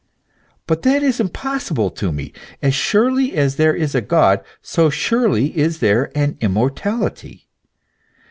But 0.65 0.81
that 0.81 1.03
is 1.03 1.19
impossible 1.19 1.91
to 1.91 2.11
me: 2.11 2.33
as 2.59 2.73
surely 2.73 3.35
as 3.35 3.57
there 3.57 3.75
is 3.75 3.93
a 3.93 4.01
God, 4.01 4.43
so 4.59 4.89
surely 4.89 5.55
is 5.55 5.77
there 5.77 6.11
an 6.17 6.39
immortality. 6.41 7.47